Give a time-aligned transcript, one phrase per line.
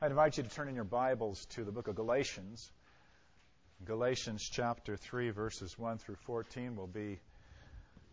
[0.00, 2.70] I invite you to turn in your Bibles to the book of Galatians.
[3.84, 7.18] Galatians chapter 3, verses 1 through 14 will be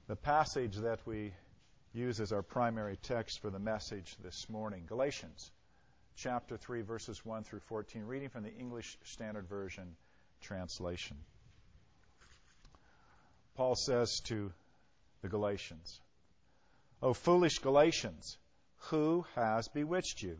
[0.07, 1.31] the passage that we
[1.93, 4.85] use as our primary text for the message this morning.
[4.87, 5.51] Galatians
[6.15, 9.95] chapter 3, verses 1 through 14, reading from the English Standard Version
[10.41, 11.17] translation.
[13.53, 14.51] Paul says to
[15.21, 15.99] the Galatians,
[17.03, 18.39] O foolish Galatians,
[18.89, 20.39] who has bewitched you?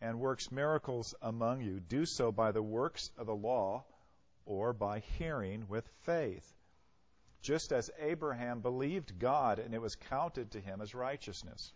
[0.00, 3.84] and works miracles among you do so by the works of the law
[4.46, 6.54] or by hearing with faith.
[7.42, 11.72] Just as Abraham believed God and it was counted to him as righteousness.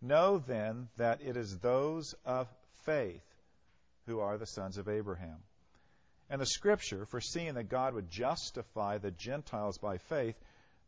[0.00, 2.48] Know then that it is those of
[2.84, 3.24] faith
[4.06, 5.38] who are the sons of Abraham.
[6.30, 10.36] And the scripture, foreseeing that God would justify the Gentiles by faith,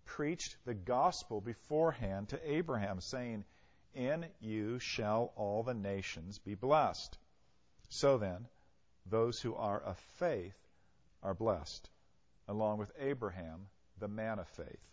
[0.05, 3.45] preached the gospel beforehand to Abraham, saying,
[3.97, 7.19] in you shall all the nations be blessed.
[7.89, 8.47] So then,
[9.07, 10.57] those who are of faith
[11.23, 11.89] are blessed,
[12.49, 14.87] along with Abraham, the man of faith.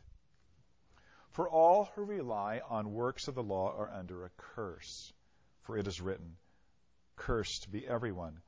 [1.31, 5.11] For all who rely on works of the law are under a curse.
[5.61, 6.37] For it is written,
[7.15, 8.41] Cursed be everyone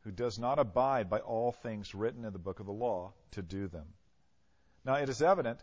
[0.00, 3.42] who does not abide by all things written in the book of the law to
[3.42, 3.86] do them.
[4.84, 5.62] Now it is evident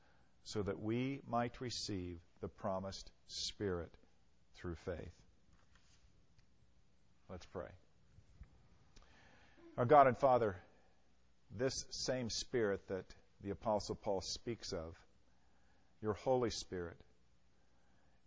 [0.43, 3.91] so that we might receive the promised Spirit
[4.55, 5.13] through faith.
[7.29, 7.69] Let's pray.
[9.77, 10.57] Our God and Father,
[11.57, 13.05] this same Spirit that
[13.41, 14.95] the Apostle Paul speaks of,
[16.01, 16.97] your Holy Spirit,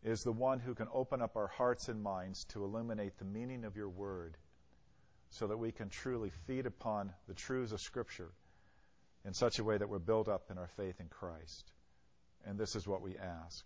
[0.02, 3.64] is the one who can open up our hearts and minds to illuminate the meaning
[3.64, 4.36] of your word
[5.30, 8.30] so that we can truly feed upon the truths of Scripture
[9.24, 11.72] in such a way that we're built up in our faith in Christ.
[12.46, 13.64] And this is what we ask.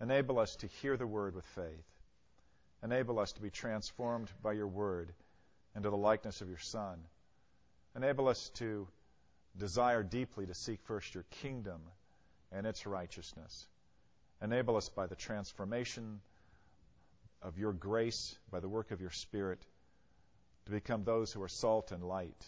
[0.00, 1.86] Enable us to hear the word with faith.
[2.82, 5.12] Enable us to be transformed by your word
[5.74, 6.98] into the likeness of your Son.
[7.96, 8.86] Enable us to
[9.58, 11.80] desire deeply to seek first your kingdom
[12.52, 13.66] and its righteousness.
[14.42, 16.20] Enable us by the transformation
[17.42, 19.60] of your grace, by the work of your Spirit,
[20.66, 22.44] to become those who are salt and light,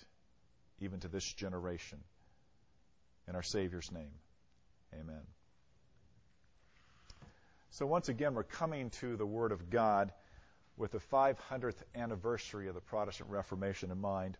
[0.80, 1.98] even to this generation.
[3.26, 4.12] In our Savior's name,
[4.94, 5.22] amen.
[7.70, 10.12] So, once again, we're coming to the Word of God
[10.76, 14.38] with the 500th anniversary of the Protestant Reformation in mind.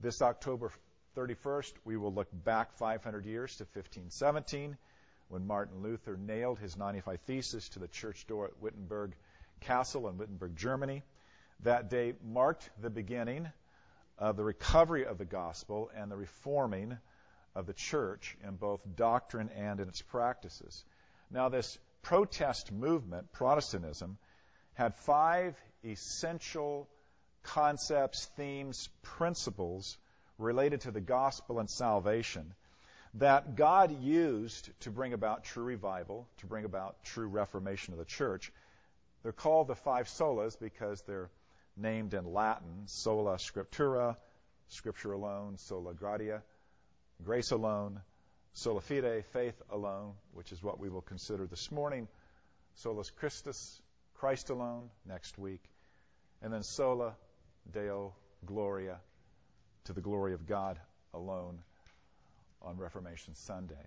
[0.00, 0.72] This October
[1.16, 4.76] 31st, we will look back 500 years to 1517
[5.28, 9.14] when Martin Luther nailed his 95 Theses to the church door at Wittenberg
[9.60, 11.02] Castle in Wittenberg, Germany.
[11.62, 13.48] That day marked the beginning
[14.18, 16.98] of the recovery of the gospel and the reforming
[17.54, 20.84] of the church in both doctrine and in its practices.
[21.30, 24.18] Now, this protest movement, Protestantism,
[24.74, 26.88] had five essential
[27.42, 29.98] concepts, themes, principles
[30.38, 32.54] related to the gospel and salvation
[33.14, 38.04] that God used to bring about true revival, to bring about true reformation of the
[38.04, 38.52] church.
[39.22, 41.30] They're called the five solas because they're
[41.76, 44.16] named in Latin sola scriptura,
[44.68, 46.42] scripture alone, sola gratia,
[47.24, 48.00] grace alone,
[48.52, 52.08] Sola fide, faith alone, which is what we will consider this morning.
[52.74, 53.80] Solus Christus,
[54.14, 55.62] Christ alone, next week.
[56.42, 57.14] And then sola
[57.72, 58.12] deo
[58.44, 58.98] gloria,
[59.84, 60.78] to the glory of God
[61.14, 61.58] alone
[62.62, 63.86] on Reformation Sunday.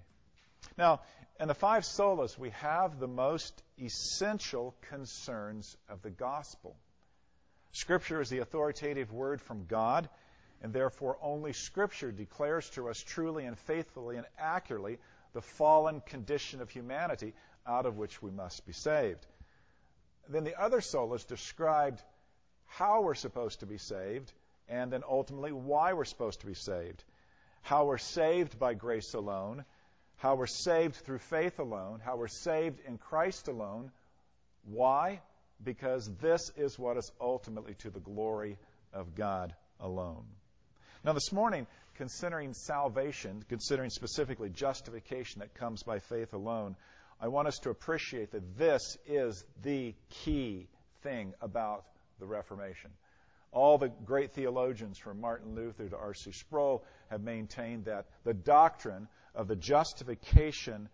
[0.78, 1.02] Now,
[1.40, 6.76] in the five solas, we have the most essential concerns of the gospel.
[7.74, 10.08] Scripture is the authoritative word from God
[10.63, 14.98] and therefore only Scripture declares to us truly and faithfully and accurately
[15.33, 17.33] the fallen condition of humanity
[17.68, 19.25] out of which we must be saved.
[20.30, 22.01] Then the other solas described
[22.65, 24.31] how we're supposed to be saved
[24.69, 27.04] and then ultimately why we're supposed to be saved.
[27.62, 29.65] How we're saved by grace alone,
[30.18, 33.92] how we're saved through faith alone, how we're saved in Christ alone.
[34.63, 35.21] Why?
[35.63, 38.57] Because this is what is ultimately to the glory
[38.94, 40.25] of God alone.
[41.06, 46.78] Now, this morning, considering salvation, considering specifically justification that comes by faith alone,
[47.20, 50.70] I want us to appreciate that this is the key
[51.02, 51.84] thing about
[52.20, 52.92] the Reformation.
[53.52, 56.32] All the great theologians from Martin Luther to R.C.
[56.32, 60.88] Sproul have maintained that the doctrine of the justification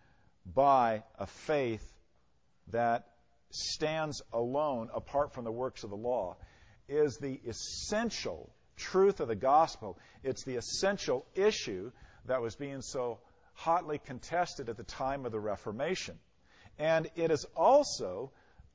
[0.44, 1.86] by a faith
[2.72, 3.06] that
[3.52, 6.36] stands alone apart from the works of the law
[6.88, 9.98] is the essential truth of the gospel.
[10.24, 11.92] It's the essential issue
[12.26, 13.20] that was being so
[13.54, 16.18] hotly contested at the time of the Reformation.
[16.78, 18.32] And it is also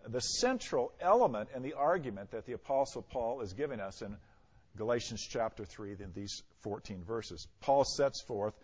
[0.06, 4.16] the central element in the argument that the Apostle Paul is giving us in
[4.76, 7.46] Galatians chapter 3 in these 14 verses.
[7.60, 8.54] Paul sets forth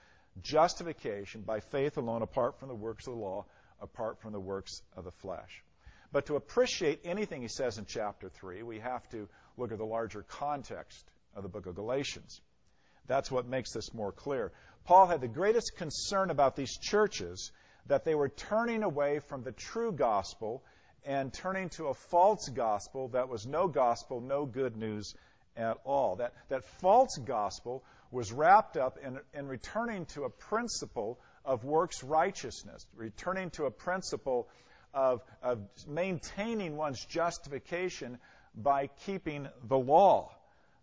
[0.42, 3.46] justification by faith alone, apart from the works of the law,
[3.80, 5.62] apart from the works of the flesh.
[6.12, 9.86] But to appreciate anything he says in chapter 3, we have to look at the
[9.86, 12.40] larger context of the book of Galatians.
[13.06, 14.52] That's what makes this more clear.
[14.84, 17.52] Paul had the greatest concern about these churches
[17.86, 20.62] that they were turning away from the true gospel
[21.04, 25.14] and turning to a false gospel that was no gospel, no good news
[25.56, 26.16] at all.
[26.16, 32.02] That, that false gospel was wrapped up in, in returning to a principle of works
[32.02, 34.48] righteousness, returning to a principle
[34.92, 38.18] of, of maintaining one's justification
[38.54, 40.34] by keeping the law.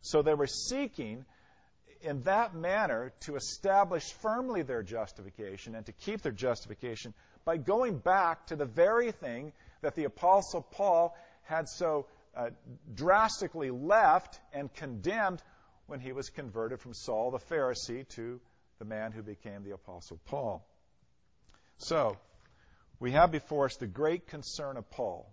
[0.02, 1.26] So they were seeking
[2.02, 7.14] in that manner to establish firmly their justification and to keep their justification
[7.46, 9.52] by going back to the very thing
[9.82, 12.06] that the Apostle Paul had so
[12.36, 12.50] uh,
[12.94, 15.42] drastically left and condemned
[15.88, 18.40] when he was converted from Saul the Pharisee to
[18.80, 20.66] the man who became the Apostle Paul.
[21.78, 22.18] So,
[23.00, 25.32] we have before us the great concern of Paul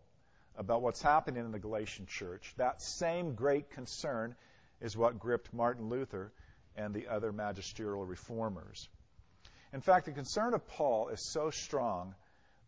[0.56, 2.55] about what's happening in the Galatian church.
[2.56, 4.37] That same great concern
[4.81, 6.32] is what gripped Martin Luther
[6.76, 8.88] and the other magisterial reformers.
[9.73, 12.15] In fact, the concern of Paul is so strong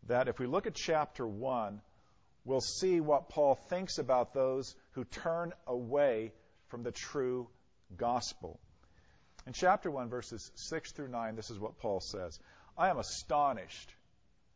[0.07, 1.81] that if we look at chapter 1,
[2.45, 6.31] we'll see what Paul thinks about those who turn away
[6.67, 7.47] from the true
[7.95, 8.59] gospel.
[9.45, 12.39] In chapter 1, verses 6 through 9, this is what Paul says
[12.77, 13.93] I am astonished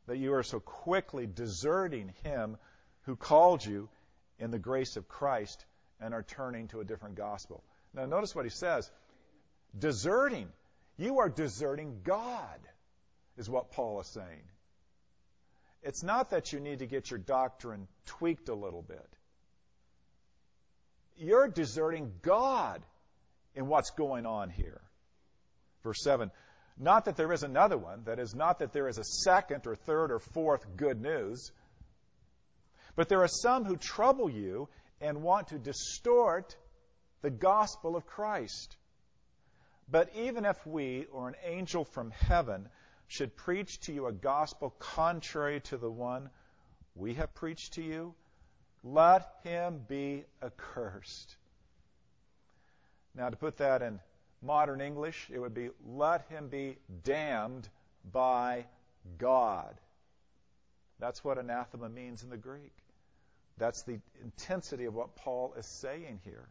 [0.08, 2.58] that you are so quickly deserting him
[3.04, 3.90] who called you
[4.40, 5.66] in the grace of Christ
[6.02, 7.64] and are turning to a different gospel.
[7.94, 8.90] Now, notice what he says
[9.78, 10.48] deserting.
[10.98, 12.60] You are deserting God,
[13.38, 14.44] is what Paul is saying.
[15.84, 19.08] It's not that you need to get your doctrine tweaked a little bit.
[21.18, 22.84] You're deserting God
[23.56, 24.82] in what's going on here.
[25.84, 26.32] Verse 7
[26.78, 29.76] Not that there is another one, that is, not that there is a second or
[29.76, 31.52] third or fourth good news,
[32.96, 34.70] but there are some who trouble you
[35.02, 36.56] and want to distort
[37.22, 38.78] the gospel of Christ.
[39.90, 42.70] But even if we or an angel from heaven
[43.08, 46.30] should preach to you a gospel contrary to the one
[46.96, 48.14] we have preached to you,
[48.84, 51.36] let him be accursed.
[53.14, 54.00] Now, to put that in
[54.42, 57.68] modern English, it would be let him be damned
[58.12, 58.66] by
[59.18, 59.76] God.
[61.00, 62.74] That's what anathema means in the Greek.
[63.62, 66.50] That's the intensity of what Paul is saying here.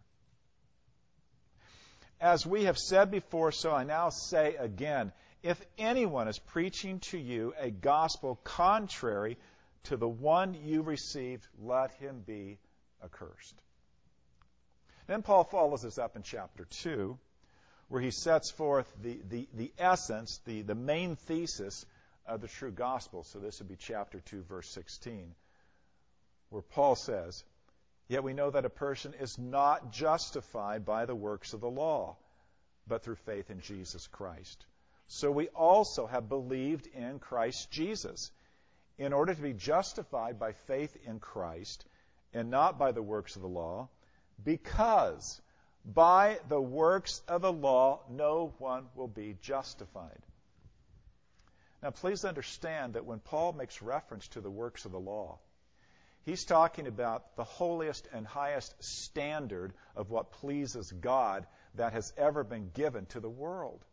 [2.21, 5.11] As we have said before, so I now say again
[5.43, 9.39] if anyone is preaching to you a gospel contrary
[9.85, 12.59] to the one you received, let him be
[13.03, 13.61] accursed.
[15.09, 17.19] Then Paul follows this up in chapter 2,
[17.89, 21.85] where he sets forth the, the, the essence, the, the main thesis
[22.25, 23.25] of the true gospel.
[23.25, 25.35] So this would be chapter 2, verse 16,
[26.51, 27.43] where Paul says,
[28.09, 32.17] Yet we know that a person is not justified by the works of the law,
[32.87, 34.67] but through faith in Jesus Christ.
[35.07, 38.31] So we also have believed in Christ Jesus
[38.99, 41.85] in order to be justified by faith in Christ
[42.35, 43.89] and not by the works of the law,
[44.45, 45.41] because
[45.85, 50.23] by the works of the law no one will be justified.
[51.83, 55.39] Now, please understand that when Paul makes reference to the works of the law,
[56.25, 62.45] he's talking about the holiest and highest standard of what pleases God that has ever
[62.45, 63.85] been given to the world.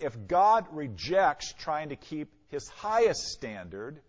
[0.00, 4.00] if God rejects trying to keep his highest standard,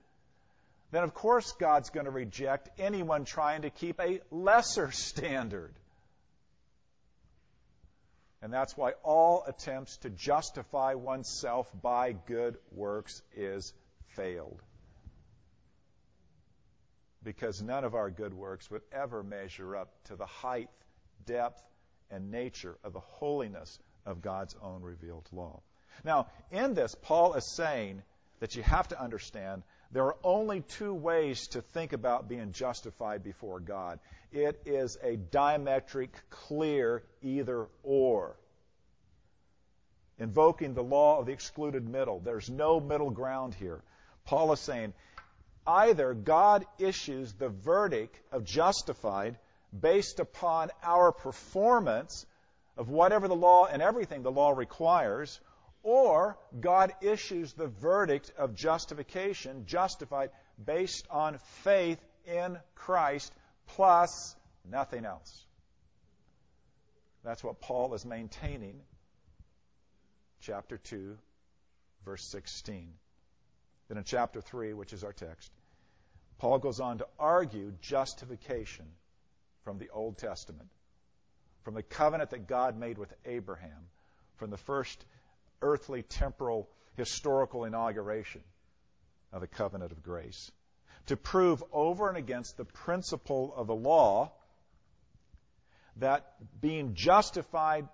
[0.91, 5.74] then of course God's going to reject anyone trying to keep a lesser standard.
[8.41, 13.72] And that's why all attempts to justify oneself by good works is
[14.15, 14.60] failed.
[17.23, 20.69] Because none of our good works would ever measure up to the height,
[21.25, 21.61] depth,
[22.09, 25.61] and nature of the holiness of God's own revealed law.
[26.03, 28.01] Now, in this, Paul is saying
[28.39, 33.23] that you have to understand there are only two ways to think about being justified
[33.23, 33.99] before God.
[34.31, 38.37] It is a diametric, clear either or.
[40.17, 42.19] Invoking the law of the excluded middle.
[42.19, 43.81] There's no middle ground here.
[44.23, 44.93] Paul is saying
[45.65, 49.37] either God issues the verdict of justified
[49.77, 52.25] based upon our performance
[52.77, 55.39] of whatever the law and everything the law requires,
[55.83, 60.29] or God issues the verdict of justification, justified,
[60.63, 63.33] based on faith in Christ
[63.67, 64.35] plus
[64.69, 65.45] nothing else.
[67.23, 68.81] That's what Paul is maintaining.
[70.41, 71.17] Chapter 2,
[72.03, 72.93] verse 16.
[73.91, 75.51] Then in chapter 3, which is our text,
[76.38, 78.86] Paul goes on to argue justification
[79.65, 80.69] from the Old Testament,
[81.63, 83.89] from the covenant that God made with Abraham,
[84.38, 85.03] from the first
[85.62, 88.39] earthly, temporal, historical inauguration
[89.33, 90.50] of the covenant of grace.
[91.07, 94.31] To prove over and against the principle of the law
[95.98, 96.31] that
[96.62, 97.89] being justified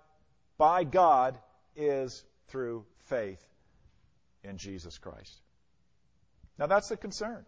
[0.58, 1.36] by God
[1.74, 3.44] is through faith
[4.44, 5.40] in Jesus Christ.
[6.58, 7.44] Now, that's the concern.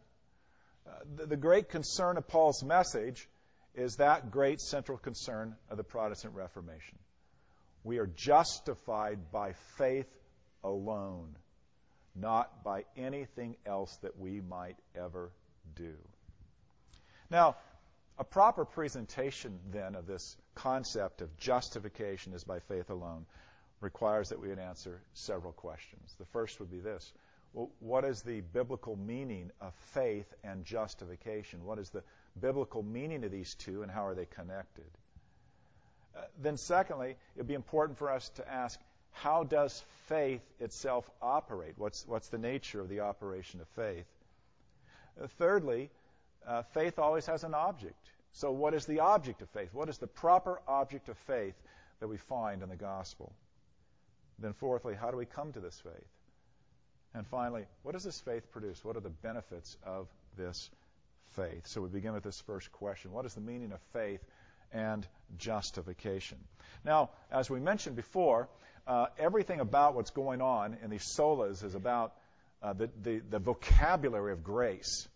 [0.87, 3.29] Uh, the, the great concern of Paul's message
[3.75, 6.99] is that great central concern of the Protestant Reformation.
[7.85, 10.09] We are justified by faith
[10.63, 11.37] alone,
[12.15, 15.31] not by anything else that we might ever
[15.77, 15.95] do.
[17.31, 17.57] Now,
[18.19, 23.25] a proper presentation then of this concept of justification is by faith alone
[23.81, 26.15] requires that we would answer several questions.
[26.19, 27.13] The first would be this
[27.53, 31.65] what is the biblical meaning of faith and justification?
[31.65, 32.03] What is the
[32.41, 34.85] biblical meaning of these two, and how are they connected?
[36.17, 38.79] Uh, then, secondly, it would be important for us to ask
[39.13, 41.75] how does faith itself operate?
[41.77, 44.07] What's, what's the nature of the operation of faith?
[45.21, 45.91] Uh, thirdly,
[46.47, 48.11] uh, faith always has an object.
[48.33, 49.71] So, what is the object of faith?
[49.73, 51.55] What is the proper object of faith
[51.99, 53.33] that we find in the gospel?
[54.39, 56.07] Then, fourthly, how do we come to this faith?
[57.15, 58.85] And finally, what does this faith produce?
[58.85, 60.71] What are the benefits of this
[61.33, 61.67] faith?
[61.67, 64.25] So, we begin with this first question What is the meaning of faith
[64.73, 66.39] and justification?
[66.85, 68.49] Now, as we mentioned before,
[68.87, 72.15] uh, everything about what's going on in these solas is about
[72.63, 75.09] uh, the, the, the vocabulary of grace.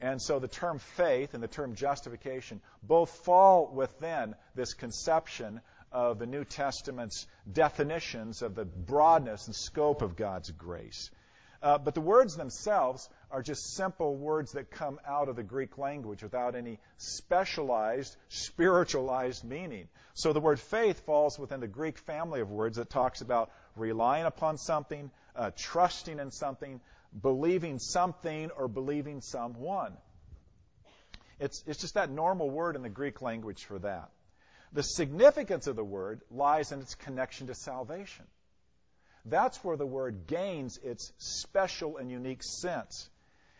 [0.00, 5.60] And so the term faith and the term justification both fall within this conception
[5.92, 11.10] of the New Testament's definitions of the broadness and scope of God's grace.
[11.64, 15.78] Uh, but the words themselves are just simple words that come out of the Greek
[15.78, 19.88] language without any specialized, spiritualized meaning.
[20.12, 24.26] So the word faith falls within the Greek family of words that talks about relying
[24.26, 26.82] upon something, uh, trusting in something,
[27.18, 29.96] believing something, or believing someone.
[31.40, 34.10] It's, it's just that normal word in the Greek language for that.
[34.74, 38.26] The significance of the word lies in its connection to salvation.
[39.24, 43.08] That's where the word gains its special and unique sense.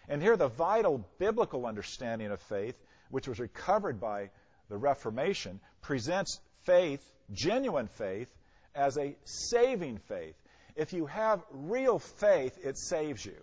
[0.09, 2.77] And here, the vital biblical understanding of faith,
[3.11, 4.31] which was recovered by
[4.69, 7.01] the Reformation, presents faith,
[7.33, 8.29] genuine faith,
[8.75, 10.37] as a saving faith.
[10.77, 13.37] If you have real faith, it saves you,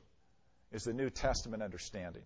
[0.72, 2.24] is the New Testament understanding.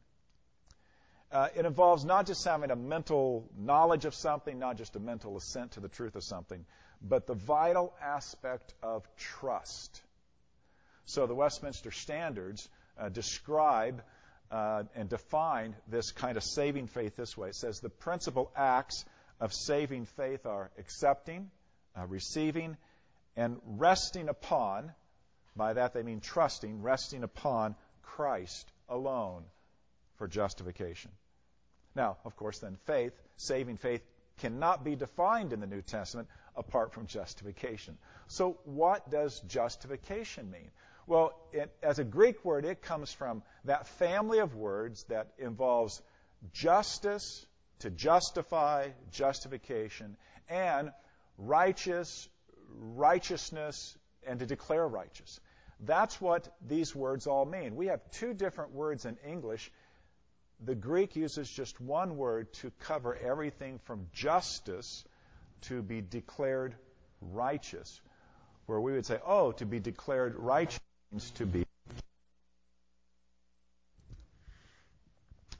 [1.31, 5.37] Uh, it involves not just having a mental knowledge of something, not just a mental
[5.37, 6.65] assent to the truth of something,
[7.07, 10.01] but the vital aspect of trust.
[11.05, 12.67] So the Westminster Standards
[12.99, 14.01] uh, describe
[14.51, 17.49] uh, and define this kind of saving faith this way.
[17.49, 19.05] It says the principal acts
[19.39, 21.51] of saving faith are accepting,
[21.95, 22.77] uh, receiving,
[23.35, 24.91] and resting upon.
[25.55, 29.43] By that they mean trusting, resting upon Christ alone
[30.17, 31.11] for justification.
[31.95, 34.01] Now, of course, then faith, saving faith,
[34.39, 37.97] cannot be defined in the New Testament apart from justification.
[38.27, 40.71] So, what does justification mean?
[41.07, 46.01] Well, it, as a Greek word, it comes from that family of words that involves
[46.53, 47.45] justice,
[47.79, 50.17] to justify, justification,
[50.49, 50.91] and
[51.37, 52.27] righteous,
[52.69, 55.39] righteousness, and to declare righteous.
[55.81, 57.75] That's what these words all mean.
[57.75, 59.71] We have two different words in English
[60.63, 65.03] the Greek uses just one word to cover everything from justice
[65.61, 66.75] to be declared
[67.21, 68.01] righteous,
[68.65, 70.79] where we would say, oh, to be declared righteous
[71.11, 71.65] means to be.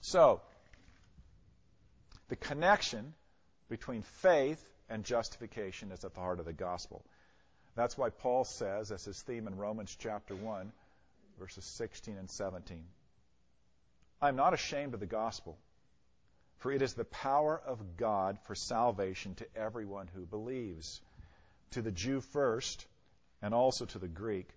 [0.02, 0.42] So,
[2.30, 3.14] the connection
[3.70, 7.04] between faith and justification is at the heart of the gospel.
[7.76, 10.72] That's why Paul says, as his theme in Romans chapter 1,
[11.40, 12.84] verses 16 and 17,
[14.22, 15.58] I am not ashamed of the gospel,
[16.58, 21.02] for it is the power of God for salvation to everyone who believes,
[21.72, 22.86] to the Jew first,
[23.42, 24.50] and also to the Greek.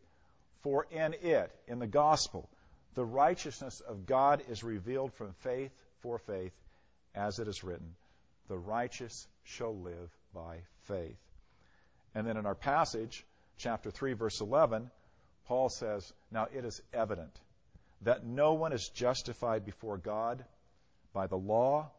[0.62, 2.48] For in it, in the gospel,
[2.94, 6.52] the righteousness of God is revealed from faith for faith,
[7.14, 7.94] as it is written,
[8.48, 11.18] the righteous shall live by faith.
[12.14, 13.24] And then in our passage,
[13.56, 14.90] chapter 3, verse 11,
[15.46, 17.38] Paul says, Now it is evident
[18.02, 20.44] that no one is justified before God
[21.18, 21.90] by the law,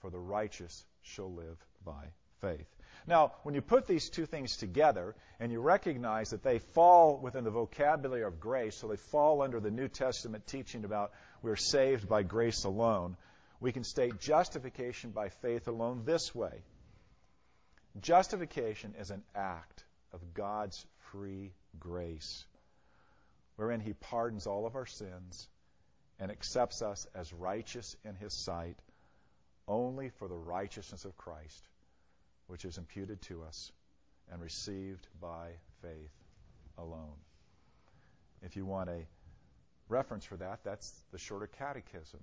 [0.00, 2.04] for the righteous shall live by
[2.42, 2.68] faith.
[3.06, 7.44] Now, when you put these two things together and you recognize that they fall within
[7.44, 12.06] the vocabulary of grace, so they fall under the New Testament teaching about we're saved
[12.06, 13.16] by grace alone,
[13.60, 16.60] we can state justification by faith alone this way
[18.02, 22.44] Justification is an act of God's free grace
[23.56, 25.48] wherein he pardons all of our sins
[26.20, 28.76] and accepts us as righteous in his sight
[29.66, 31.68] only for the righteousness of Christ,
[32.46, 33.72] which is imputed to us
[34.30, 35.48] and received by
[35.80, 36.12] faith
[36.76, 37.16] alone.
[38.42, 39.06] If you want a
[39.88, 42.20] reference for that, that's the Shorter Catechism,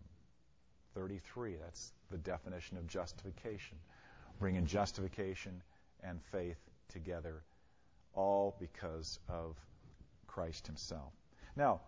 [0.93, 1.55] 33.
[1.61, 3.77] That's the definition of justification.
[4.39, 5.63] Bringing justification
[6.03, 7.43] and faith together,
[8.13, 9.55] all because of
[10.27, 11.11] Christ Himself.
[11.55, 11.81] Now,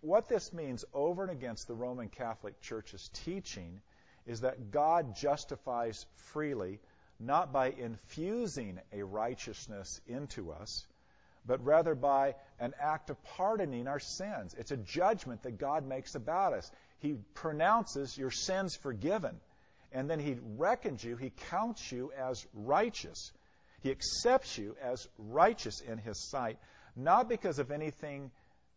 [0.00, 3.80] what this means over and against the Roman Catholic Church's teaching
[4.26, 6.80] is that God justifies freely
[7.20, 10.86] not by infusing a righteousness into us,
[11.46, 14.54] but rather by an act of pardoning our sins.
[14.58, 16.70] It's a judgment that God makes about us.
[16.98, 19.40] He pronounces your sins forgiven,
[19.92, 23.32] and then He reckons you, He counts you as righteous.
[23.82, 26.58] He accepts you as righteous in His sight,
[26.96, 28.30] not because of anything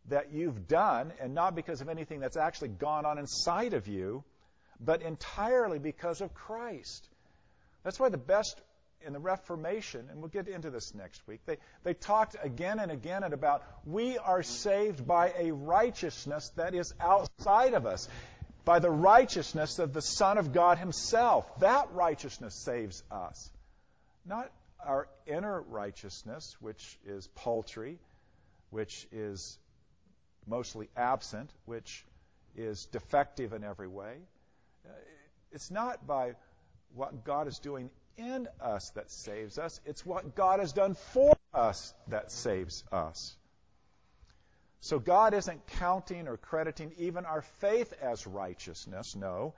[0.09, 4.23] that you've done and not because of anything that's actually gone on inside of you,
[4.79, 7.07] but entirely because of Christ.
[7.83, 8.61] That's why the best
[9.05, 12.91] in the Reformation, and we'll get into this next week, they, they talked again and
[12.91, 18.09] again about we are saved by a righteousness that is outside of us,
[18.65, 21.59] by the righteousness of the Son of God Himself.
[21.59, 23.49] That righteousness saves us.
[24.25, 24.51] Not
[24.83, 27.99] our inner righteousness, which is paltry,
[28.71, 29.57] which is
[30.47, 32.05] mostly absent, which
[32.55, 34.17] is defective in every way.
[35.51, 36.33] It's not by
[36.95, 41.35] what God is doing in us that saves us, it's what God has done for
[41.53, 43.35] us that saves us.
[44.79, 49.53] So God isn't counting or crediting even our faith as righteousness, no.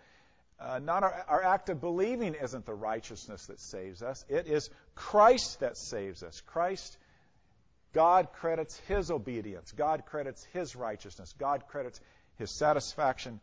[0.59, 4.25] Uh, not our, our act of believing isn't the righteousness that saves us.
[4.27, 6.41] It is Christ that saves us.
[6.41, 6.97] Christ
[7.93, 9.71] God credits his obedience.
[9.71, 11.33] God credits his righteousness.
[11.37, 11.99] God credits
[12.37, 13.39] his satisfaction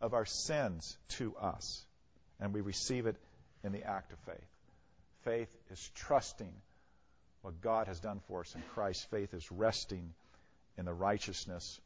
[0.00, 1.84] of our sins to us.
[2.40, 3.16] And we receive it
[3.62, 4.48] in the act of faith.
[5.24, 6.52] Faith is trusting
[7.42, 9.10] what God has done for us in Christ.
[9.10, 10.12] Faith is resting
[10.76, 11.80] in the righteousness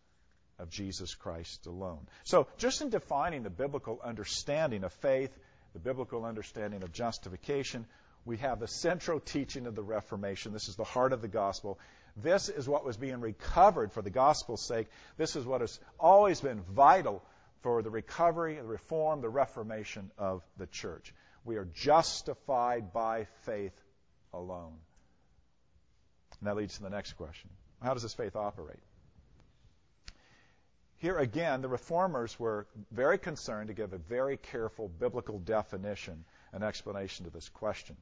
[0.58, 2.06] of Jesus Christ alone.
[2.24, 5.36] So, just in defining the biblical understanding of faith,
[5.72, 7.86] the biblical understanding of justification,
[8.24, 10.52] we have the central teaching of the Reformation.
[10.52, 11.78] This is the heart of the gospel.
[12.16, 14.88] This is what was being recovered for the gospel's sake.
[15.16, 17.22] This is what has always been vital
[17.62, 21.14] for the recovery, the reform, the reformation of the church.
[21.44, 23.80] We are justified by faith
[24.32, 24.74] alone.
[26.40, 27.50] And that leads to the next question
[27.82, 28.80] How does this faith operate?
[30.98, 36.64] Here again, the reformers were very concerned to give a very careful biblical definition and
[36.64, 37.96] explanation to this question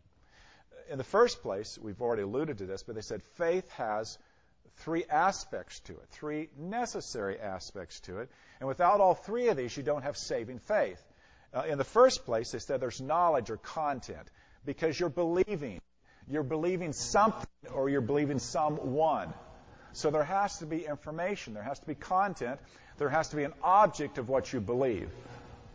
[0.90, 4.18] in the first place, we've already alluded to this, but they said faith has
[4.79, 8.31] three aspects to it, three necessary aspects to it.
[8.61, 11.03] And without all three of these, you don't have saving faith.
[11.55, 14.29] Uh, in the first place, they said there's knowledge or content
[14.64, 15.81] because you're believing.
[16.29, 19.33] You're believing something or you're believing someone.
[19.92, 22.61] So there has to be information, there has to be content,
[22.99, 25.09] there has to be an object of what you believe.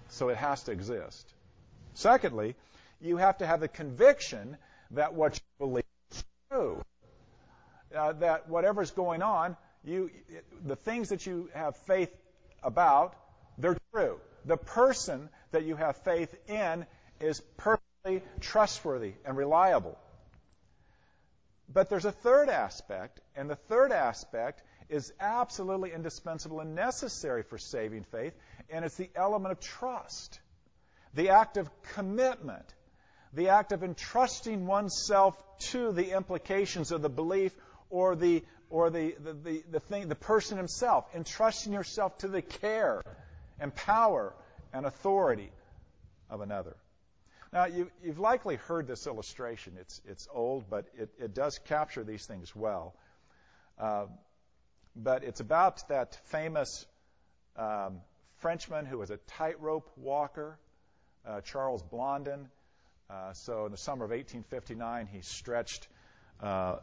[0.10, 1.34] So it has to exist.
[1.96, 2.56] Secondly,
[3.00, 4.58] you have to have the conviction
[4.92, 6.82] that what you believe is true.
[7.96, 10.10] Uh, that whatever's going on, you,
[10.66, 12.16] the things that you have faith
[12.64, 13.16] about,
[13.58, 14.20] they're true.
[14.46, 16.86] the person that you have faith in
[17.20, 19.98] is perfectly trustworthy and reliable.
[21.74, 27.58] But there's a third aspect, and the third aspect is absolutely indispensable and necessary for
[27.58, 28.34] saving faith,
[28.70, 30.40] and it's the element of trust,
[31.14, 32.74] the act of commitment,
[33.34, 35.36] the act of entrusting oneself
[35.72, 37.54] to the implications of the belief
[37.90, 42.42] or the or the, the, the, the thing the person himself, entrusting yourself to the
[42.42, 43.04] care
[43.60, 44.34] and power
[44.74, 45.52] and authority
[46.30, 46.76] of another.
[47.52, 49.74] Now, you, have likely heard this illustration.
[49.78, 52.96] It's, it's old, but it, it does capture these things well.
[53.78, 54.06] Uh,
[54.96, 56.86] but it's about that famous
[57.58, 58.00] um,
[58.38, 60.58] Frenchman who was a tightrope walker,
[61.28, 62.48] uh, Charles Blondin.
[63.12, 65.88] Uh, so in the summer of 1859, he stretched
[66.42, 66.78] uh,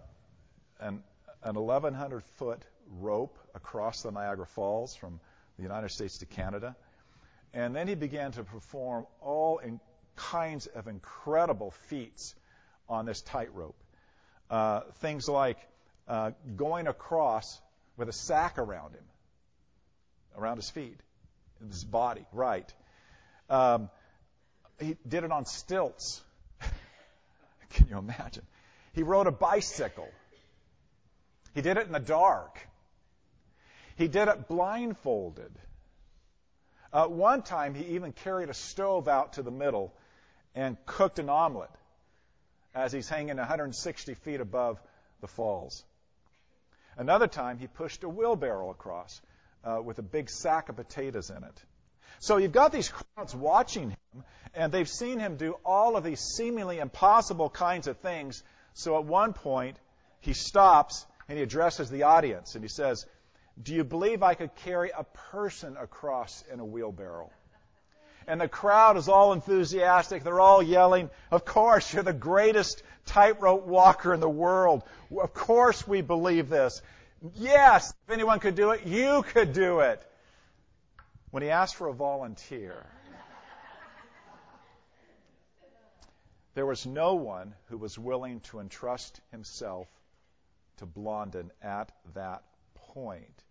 [0.79, 1.03] an,
[1.43, 2.63] an 1,100 foot
[3.01, 5.21] rope across the Niagara Falls from
[5.57, 6.77] the United States to Canada.
[7.55, 9.81] And then he began to perform all in
[10.17, 12.35] kinds of incredible feats
[12.91, 13.77] on this tightrope.
[14.51, 15.57] Uh, things like
[16.09, 17.59] uh, going across
[17.97, 19.05] with a sack around him,
[20.37, 21.01] around his feet,
[21.67, 22.71] his body, right.
[23.49, 23.89] Um,
[24.79, 26.23] he did it on stilts.
[27.71, 28.45] Can you imagine?
[28.93, 30.09] He rode a bicycle.
[31.55, 32.59] He did it in the dark.
[33.97, 35.53] He did it blindfolded.
[36.93, 39.93] Uh, one time, he even carried a stove out to the middle
[40.55, 41.71] and cooked an omelet
[42.75, 44.81] as he's hanging 160 feet above
[45.21, 45.85] the falls.
[46.97, 49.21] Another time, he pushed a wheelbarrow across
[49.65, 51.65] uh, with a big sack of potatoes in it.
[52.21, 56.21] So you've got these crowds watching him, and they've seen him do all of these
[56.21, 58.43] seemingly impossible kinds of things.
[58.75, 59.77] So at one point,
[60.21, 63.07] he stops and he addresses the audience and he says,
[63.63, 67.31] Do you believe I could carry a person across in a wheelbarrow?
[68.27, 70.23] And the crowd is all enthusiastic.
[70.23, 74.83] They're all yelling, Of course, you're the greatest tightrope walker in the world.
[75.17, 76.83] Of course we believe this.
[77.35, 80.03] Yes, if anyone could do it, you could do it.
[81.31, 82.87] When he asked for a volunteer,
[86.55, 89.89] there was no one who was willing to entrust himself
[90.79, 92.43] to Blondin at that
[92.95, 93.45] point.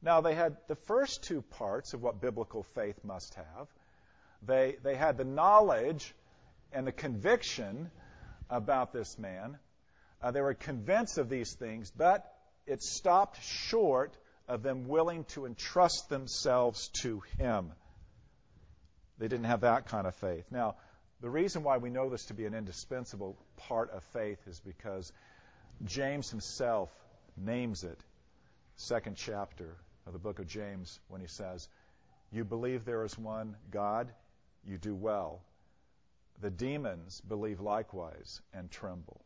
[0.00, 3.68] Now, they had the first two parts of what biblical faith must have.
[4.42, 6.14] They, they had the knowledge
[6.72, 7.90] and the conviction
[8.48, 9.58] about this man.
[10.22, 12.24] Uh, they were convinced of these things, but
[12.66, 14.16] it stopped short
[14.48, 17.72] of them willing to entrust themselves to him.
[19.18, 20.44] They didn't have that kind of faith.
[20.50, 20.76] Now,
[21.20, 25.12] the reason why we know this to be an indispensable part of faith is because
[25.84, 26.90] James himself
[27.36, 27.98] names it,
[28.76, 31.68] second chapter of the book of James, when he says,
[32.30, 34.12] You believe there is one God,
[34.64, 35.40] you do well.
[36.42, 39.22] The demons believe likewise and tremble.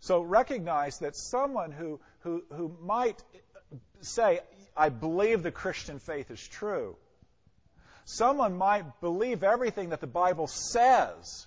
[0.00, 3.22] So recognize that someone who, who, who might
[4.00, 4.40] say,
[4.76, 6.96] I believe the Christian faith is true,
[8.04, 11.46] someone might believe everything that the Bible says,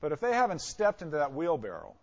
[0.00, 1.94] but if they haven't stepped into that wheelbarrow,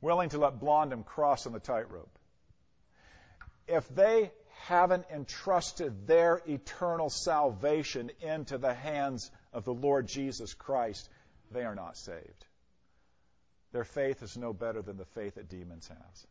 [0.00, 2.10] willing to let Blondin cross on the tightrope,
[3.66, 4.30] if they
[4.62, 11.08] haven't entrusted their eternal salvation into the hands of the Lord Jesus Christ,
[11.50, 12.44] they are not saved.
[13.72, 16.26] Their faith is no better than the faith that demons have.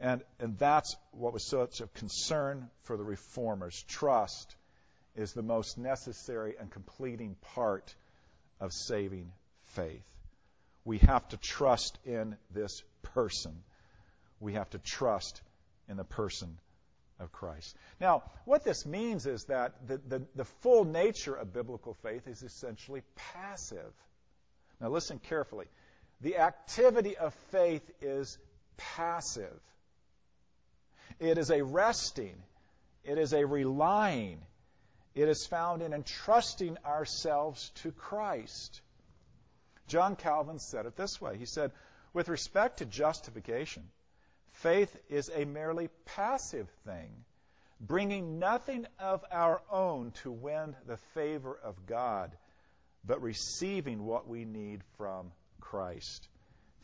[0.00, 3.84] And, and that's what was such a concern for the reformers.
[3.86, 4.56] Trust
[5.14, 7.94] is the most necessary and completing part
[8.60, 9.32] of saving
[9.66, 10.04] faith.
[10.84, 13.62] We have to trust in this person.
[14.40, 15.42] We have to trust
[15.88, 16.58] in the person
[17.18, 17.76] of Christ.
[18.00, 22.42] Now, what this means is that the, the, the, full nature of biblical faith is
[22.42, 23.02] essentially
[23.34, 23.92] passive.
[24.80, 25.66] Now, listen carefully.
[26.20, 28.38] The activity of faith is
[28.76, 29.60] passive,
[31.18, 32.42] it is a resting,
[33.04, 34.40] it is a relying,
[35.14, 38.80] it is found in entrusting ourselves to Christ.
[39.86, 41.72] John Calvin said it this way He said,
[42.12, 43.84] with respect to justification,
[44.52, 47.24] faith is a merely passive thing,
[47.80, 52.32] bringing nothing of our own to win the favor of God,
[53.04, 56.28] but receiving what we need from Christ.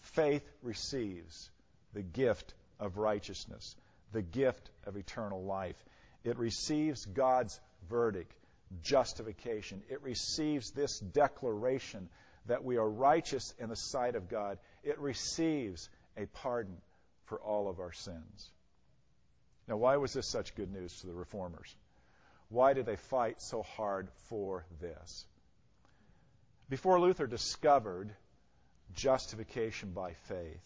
[0.01, 1.51] Faith receives
[1.93, 3.75] the gift of righteousness,
[4.13, 5.77] the gift of eternal life.
[6.25, 8.35] It receives God's verdict,
[8.83, 9.83] justification.
[9.89, 12.09] It receives this declaration
[12.47, 14.59] that we are righteous in the sight of God.
[14.83, 16.77] It receives a pardon
[17.25, 18.51] for all of our sins.
[19.69, 21.75] Now, why was this such good news to the reformers?
[22.49, 25.27] Why did they fight so hard for this?
[26.69, 28.15] Before Luther discovered
[28.95, 30.63] justification by faith,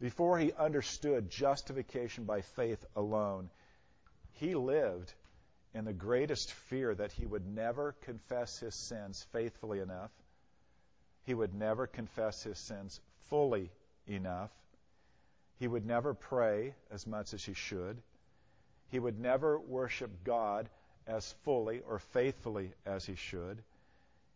[0.00, 3.50] before he understood justification by faith alone,
[4.32, 5.12] he lived
[5.72, 10.10] in the greatest fear that he would never confess his sins faithfully enough.
[11.24, 13.70] He would never confess his sins fully
[14.06, 14.50] enough.
[15.58, 18.02] He would never pray as much as he should.
[18.90, 20.68] He would never worship God
[21.06, 23.62] as fully or faithfully as he should.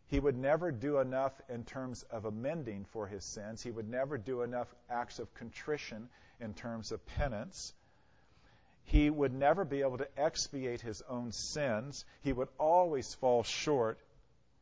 [0.08, 3.62] He would never do enough in terms of amending for his sins.
[3.62, 6.08] He would never do enough acts of contrition
[6.40, 7.74] in terms of penance.
[8.84, 12.06] He would never be able to expiate his own sins.
[12.22, 13.98] He would always fall short.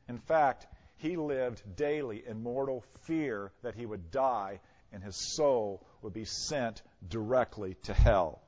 [0.08, 5.86] In fact, he lived daily in mortal fear that he would die and his soul
[6.02, 8.42] would be sent directly to hell.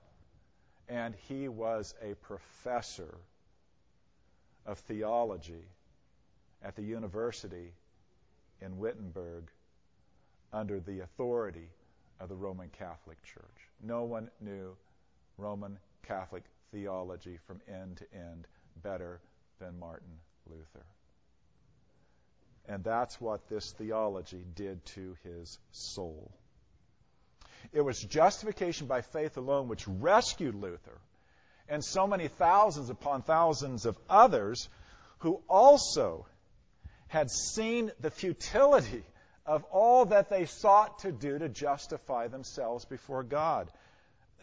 [0.89, 3.15] And he was a professor
[4.67, 5.65] of theology
[6.63, 7.73] at the university
[8.61, 9.45] in Wittenberg
[10.53, 11.69] under the authority
[12.21, 13.69] of the Roman Catholic Church.
[13.83, 14.77] No one knew
[15.37, 18.47] Roman Catholic theology from end to end
[18.83, 19.21] better
[19.61, 20.19] than Martin
[20.49, 20.85] Luther.
[22.69, 26.31] And that's what this theology did to his soul.
[27.73, 31.01] It was justification by faith alone which rescued Luther
[31.69, 34.69] and so many thousands upon thousands of others
[35.19, 36.27] who also
[37.09, 39.03] had seen the futility
[39.45, 43.71] of all that they sought to do to justify themselves before God.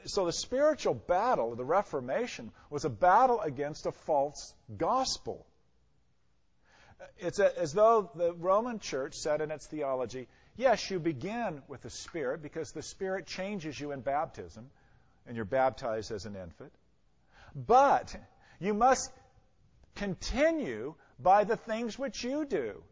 [0.05, 5.45] So the spiritual battle of the Reformation was a battle against a false gospel.
[7.17, 11.89] It's as though the Roman church said in its theology, yes, you begin with the
[11.89, 14.69] Spirit because the Spirit changes you in baptism,
[15.27, 16.71] and you're baptized as an infant.
[17.55, 18.15] But
[18.59, 19.11] you must
[19.95, 22.83] continue by the things which you do.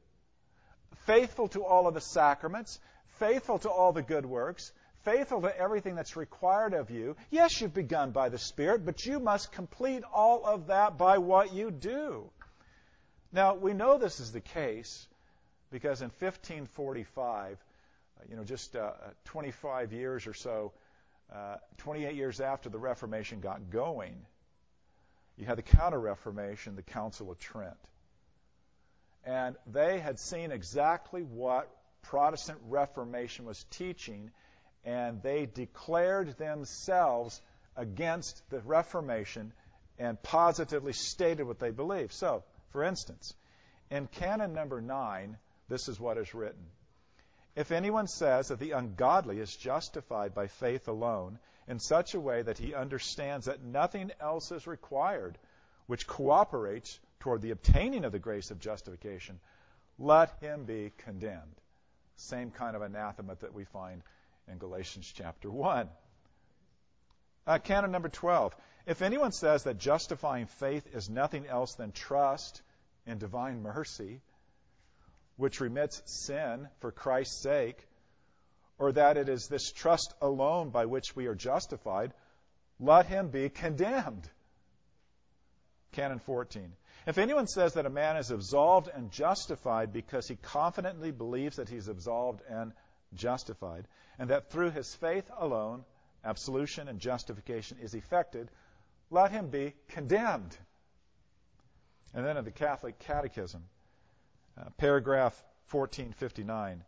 [1.05, 2.79] Faithful to all of the sacraments,
[3.19, 4.71] faithful to all the good works,
[5.03, 7.15] faithful to everything that's required of you.
[7.29, 11.53] Yes, you've begun by the Spirit, but you must complete all of that by what
[11.53, 12.29] you do.
[13.31, 15.07] Now, we know this is the case
[15.71, 17.57] because in 1545,
[18.19, 18.91] uh, you know, just uh,
[19.25, 20.71] 25 years or so,
[21.33, 24.15] uh, 28 years after the Reformation got going,
[25.35, 27.75] you had the Counter Reformation, the Council of Trent.
[29.25, 31.69] And they had seen exactly what
[32.01, 34.31] Protestant Reformation was teaching,
[34.83, 37.41] and they declared themselves
[37.75, 39.53] against the Reformation
[39.97, 42.11] and positively stated what they believed.
[42.11, 43.33] So, for instance,
[43.89, 45.37] in canon number 9,
[45.69, 46.65] this is what is written.
[47.55, 52.41] If anyone says that the ungodly is justified by faith alone in such a way
[52.41, 55.37] that he understands that nothing else is required
[55.85, 59.39] which cooperates toward the obtaining of the grace of justification,
[59.97, 61.55] let him be condemned.
[62.17, 64.01] Same kind of anathema that we find
[64.51, 65.87] in Galatians chapter 1.
[67.47, 68.53] Uh, canon number 12.
[68.87, 72.61] If anyone says that justifying faith is nothing else than trust
[73.07, 74.19] in divine mercy,
[75.37, 77.87] which remits sin for Christ's sake,
[78.77, 82.13] or that it is this trust alone by which we are justified,
[82.81, 84.29] let him be condemned.
[85.93, 86.73] Canon 14.
[87.05, 91.69] If anyone says that a man is absolved and justified because he confidently believes that
[91.69, 92.71] he's absolved and
[93.13, 93.87] justified,
[94.17, 95.83] and that through his faith alone
[96.23, 98.49] absolution and justification is effected,
[99.09, 100.57] let him be condemned.
[102.13, 103.63] And then in the Catholic Catechism,
[104.57, 105.33] uh, paragraph
[105.71, 106.83] 1459,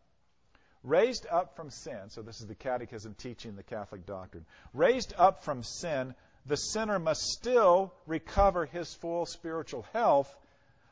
[0.84, 5.44] raised up from sin, so this is the Catechism teaching the Catholic doctrine, raised up
[5.44, 6.14] from sin,
[6.46, 10.34] the sinner must still recover his full spiritual health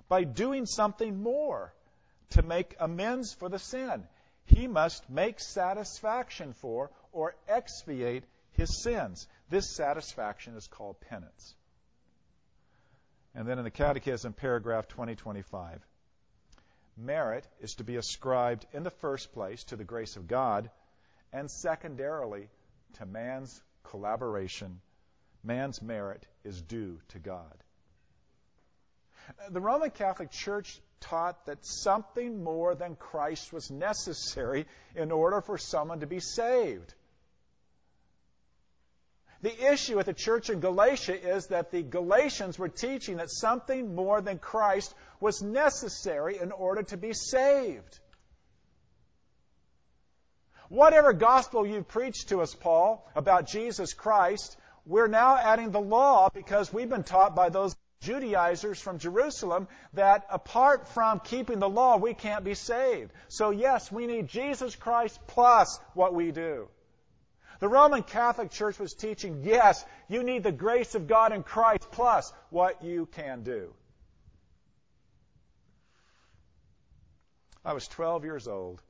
[0.10, 1.74] by doing something more
[2.32, 4.08] to make amends for the sin.
[4.46, 9.28] He must make satisfaction for or expiate his sins.
[9.50, 11.56] This satisfaction is called penance.
[13.36, 15.82] And then in the Catechism, paragraph 2025,
[16.98, 20.70] merit is to be ascribed in the first place to the grace of God,
[21.32, 22.50] and secondarily
[22.94, 24.80] to man's collaboration.
[25.44, 27.64] Man's merit is due to God.
[29.50, 35.58] The Roman Catholic Church taught that something more than Christ was necessary in order for
[35.58, 36.94] someone to be saved.
[39.42, 43.94] The issue with the church in Galatia is that the Galatians were teaching that something
[43.94, 48.00] more than Christ was necessary in order to be saved.
[50.70, 56.30] Whatever gospel you preach to us, Paul, about Jesus Christ, we're now adding the law
[56.34, 61.98] because we've been taught by those Judaizers from Jerusalem that apart from keeping the law,
[61.98, 63.12] we can't be saved.
[63.30, 66.68] So, yes, we need Jesus Christ plus what we do.
[67.60, 71.88] The Roman Catholic Church was teaching, yes, you need the grace of God in Christ
[71.92, 73.74] plus what you can do.
[77.64, 78.82] I was 12 years old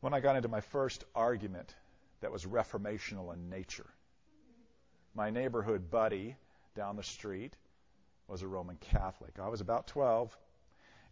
[0.00, 1.74] when I got into my first argument
[2.20, 3.88] that was reformational in nature.
[5.14, 6.36] My neighborhood buddy
[6.74, 7.52] down the street
[8.28, 9.38] was a Roman Catholic.
[9.38, 10.34] I was about 12,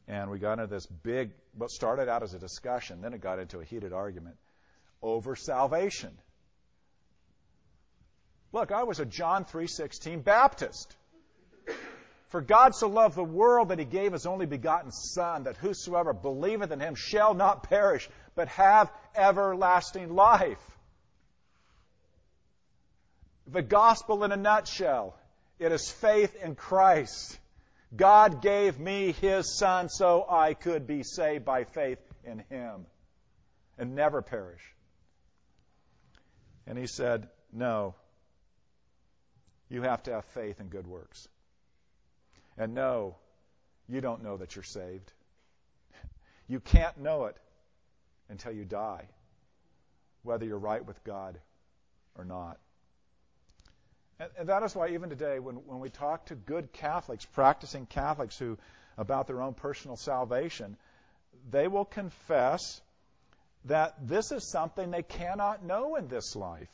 [0.09, 3.39] and we got into this big, what started out as a discussion, then it got
[3.39, 4.37] into a heated argument
[5.03, 6.17] over salvation.
[8.53, 10.97] Look, I was a John 3:16 Baptist.
[12.29, 16.13] For God so loved the world that he gave his only begotten Son, that whosoever
[16.13, 20.79] believeth in him shall not perish, but have everlasting life.
[23.53, 25.17] The gospel in a nutshell
[25.59, 27.39] it is faith in Christ.
[27.95, 32.87] God gave me His Son so I could be saved by faith in Him
[33.77, 34.63] and never perish.
[36.67, 37.95] And he said, No,
[39.69, 41.29] you have to have faith and good works.
[42.57, 43.17] And no,
[43.89, 45.13] you don't know that you're saved.
[46.47, 47.37] You can't know it
[48.29, 49.09] until you die,
[50.23, 51.39] whether you're right with God
[52.17, 52.59] or not.
[54.21, 57.87] And, and that is why even today, when, when we talk to good Catholics, practicing
[57.87, 58.59] Catholics who
[58.99, 60.77] about their own personal salvation,
[61.51, 62.83] they will confess
[63.65, 66.69] that this is something they cannot know in this life.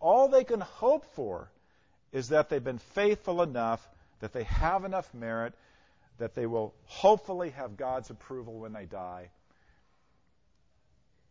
[0.00, 1.50] All they can hope for
[2.12, 3.86] is that they've been faithful enough,
[4.20, 5.54] that they have enough merit,
[6.18, 9.30] that they will hopefully have God's approval when they die,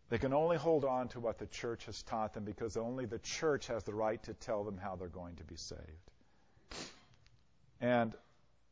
[0.09, 3.19] they can only hold on to what the church has taught them because only the
[3.19, 5.81] church has the right to tell them how they're going to be saved.
[7.81, 8.13] And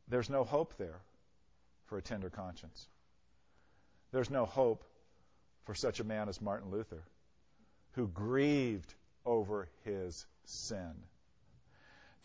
[0.08, 1.02] there's no hope there
[1.88, 2.88] for a tender conscience.
[4.12, 4.86] There's no hope
[5.66, 7.04] for such a man as Martin Luther,
[7.92, 8.94] who grieved
[9.26, 10.94] over his sin.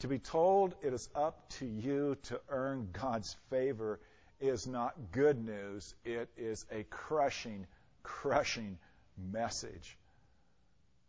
[0.00, 4.00] To be told it is up to you to earn God's favor
[4.40, 5.94] is not good news.
[6.04, 7.66] It is a crushing,
[8.02, 8.78] crushing
[9.32, 9.96] message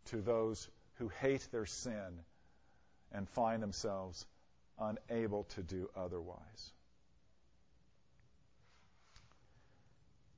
[0.06, 2.20] to those who hate their sin
[3.12, 4.26] and find themselves
[4.78, 6.72] unable to do otherwise.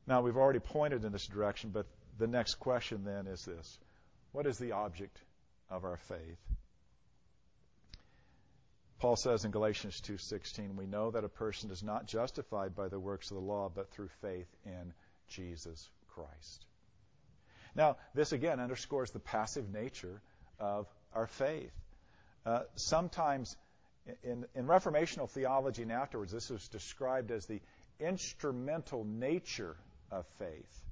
[0.06, 1.86] Now, we've already pointed in this direction, but
[2.18, 3.78] the next question then is this
[4.32, 5.20] What is the object
[5.70, 6.38] of our faith?
[8.98, 13.00] Paul says in Galatians 2:16, "We know that a person is not justified by the
[13.00, 14.94] works of the law, but through faith in
[15.26, 16.66] Jesus Christ."
[17.74, 20.20] Now, this again underscores the passive nature
[20.58, 21.72] of our faith.
[22.46, 23.56] Uh, sometimes
[24.22, 27.60] in, in Reformational theology and afterwards, this was described as the
[27.98, 29.76] instrumental nature
[30.10, 30.82] of faith.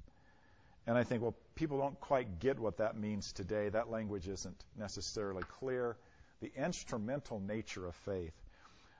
[0.85, 3.69] And I think, well, people don't quite get what that means today.
[3.69, 5.95] That language isn't necessarily clear.
[6.41, 8.33] The instrumental nature of faith.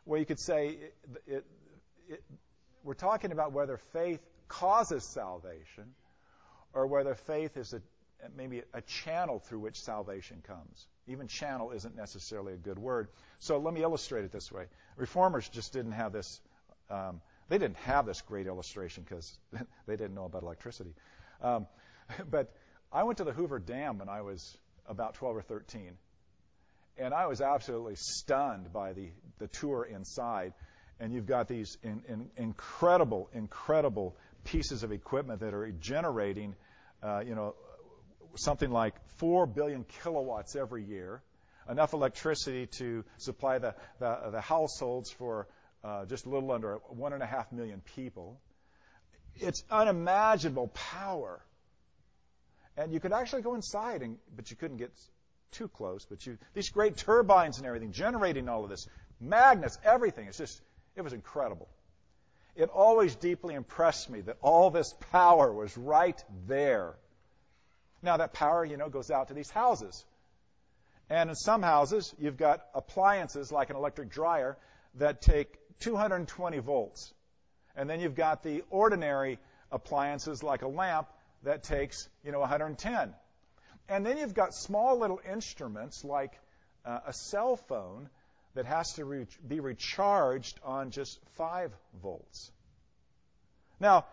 [0.06, 0.96] Well, you could say it,
[1.28, 1.46] it,
[2.08, 2.24] it,
[2.84, 5.94] we're talking about whether faith causes salvation
[6.74, 7.82] or whether faith is a,
[8.36, 10.88] maybe a channel through which salvation comes.
[11.08, 13.10] Even channel isn't necessarily a good word.
[13.40, 14.66] So let me illustrate it this way.
[14.96, 16.40] Reformers just didn't have this.
[16.90, 19.38] Um, they didn't have this great illustration because
[19.88, 20.94] they didn't know about electricity.
[21.42, 21.68] Um,
[22.30, 22.54] but
[22.92, 24.58] I went to the Hoover Dam when I was
[24.88, 25.98] about 12 or 13,
[26.98, 29.10] and I was absolutely stunned by the,
[29.40, 30.54] the tour inside.
[31.00, 36.56] And you've got these in, in, incredible, incredible pieces of equipment that are generating,
[37.02, 37.56] uh, you know,
[38.36, 41.22] something like 4 billion kilowatts every year,
[41.70, 43.76] enough electricity to supply the,
[44.42, 45.48] households for
[45.84, 48.40] uh, just a little under 1.5 million people.
[49.36, 51.44] It's unimaginable power.
[52.78, 54.92] And you could actually go inside, and, but you couldn't get
[55.52, 56.06] too close.
[56.06, 56.20] But
[56.54, 58.88] these great turbines and everything, generating all of this,
[59.20, 60.28] magnets, everything.
[60.28, 60.62] It's just,
[60.96, 61.70] it was incredible
[62.56, 66.94] it always deeply impressed me that all this power was right there.
[68.02, 70.06] Now, that power, you know, goes out to these houses.
[71.10, 74.58] And in some houses, you've got appliances like an electric dryer
[74.96, 77.14] that take 220 volts.
[77.76, 79.40] And then you've got the ordinary
[79.72, 81.08] appliances like a lamp
[81.44, 83.14] that takes, you know, 110.
[83.90, 86.40] And then you've got small little instruments like
[86.86, 88.10] uh, a cell phone
[88.56, 92.52] that has to re- be recharged on just 5 volts.
[93.80, 94.06] Now,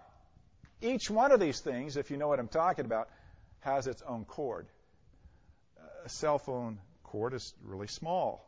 [0.80, 3.08] each one of these things, if you know what I'm talking about,
[3.60, 4.66] has its own cord.
[6.04, 8.46] A cell phone cord is really small.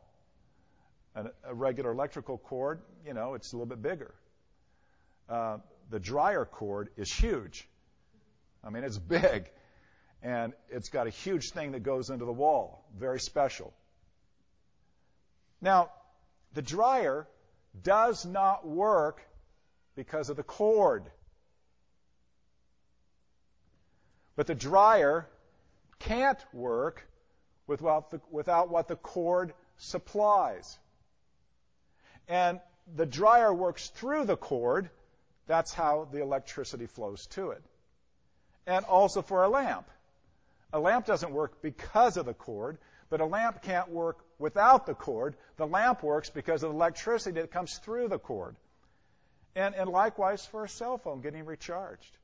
[1.15, 4.15] An, a regular electrical cord, you know, it's a little bit bigger.
[5.29, 5.59] Uh,
[5.91, 7.69] the dryer cord is huge.
[8.65, 9.51] I mean, it's big.
[10.23, 12.85] And it's got a huge thing that goes into the wall.
[12.97, 13.75] Very special.
[15.63, 15.91] Now,
[16.53, 17.27] the dryer
[17.81, 19.23] does not work
[19.95, 21.05] because of the cord.
[24.35, 25.29] But the dryer
[26.01, 27.07] can't work
[27.67, 30.79] without, the, without what the cord supplies.
[32.29, 32.61] And
[32.97, 34.91] the dryer works through the cord.
[35.47, 37.63] That's how the electricity flows to it.
[38.67, 39.89] And also for a lamp.
[40.73, 42.79] A lamp doesn't work because of the cord,
[43.11, 45.37] but a lamp can't work without the cord.
[45.57, 48.57] The lamp works because of the electricity that comes through the cord.
[49.55, 52.19] And, and likewise for a cell phone getting recharged.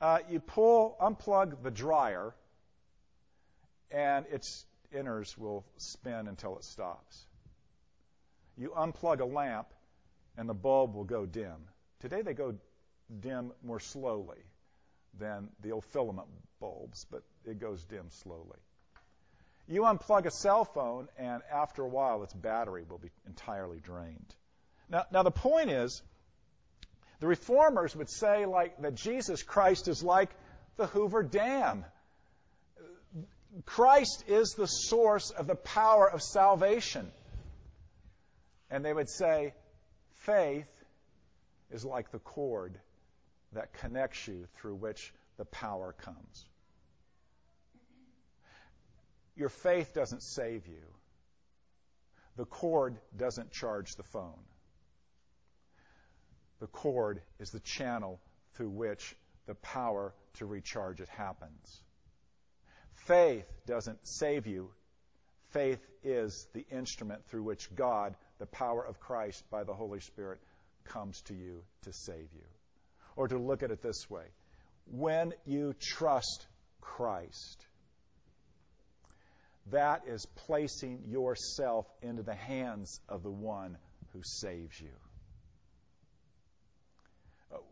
[0.00, 2.34] Uh, you pull, unplug the dryer,
[3.90, 7.24] and its inners will spin until it stops.
[8.56, 9.68] You unplug a lamp,
[10.36, 11.56] and the bulb will go dim.
[12.00, 12.54] Today they go
[13.20, 14.38] dim more slowly
[15.18, 16.28] than the old filament
[16.60, 18.58] bulbs, but it goes dim slowly.
[19.68, 24.34] You unplug a cell phone, and after a while, its battery will be entirely drained.
[24.88, 26.02] Now, now the point is,
[27.20, 30.30] the reformers would say like that Jesus Christ is like
[30.76, 31.84] the Hoover Dam.
[33.66, 37.10] Christ is the source of the power of salvation.
[38.70, 39.52] And they would say,
[40.20, 40.68] faith
[41.70, 42.78] is like the cord
[43.52, 46.46] that connects you through which the power comes.
[49.38, 50.82] Your faith doesn't save you.
[52.36, 54.42] The cord doesn't charge the phone.
[56.58, 58.20] The cord is the channel
[58.54, 59.14] through which
[59.46, 61.82] the power to recharge it happens.
[63.06, 64.70] Faith doesn't save you.
[65.50, 70.40] Faith is the instrument through which God, the power of Christ by the Holy Spirit,
[70.82, 72.46] comes to you to save you.
[73.14, 74.24] Or to look at it this way
[74.90, 76.46] when you trust
[76.80, 77.67] Christ,
[79.70, 83.76] that is placing yourself into the hands of the one
[84.12, 84.88] who saves you.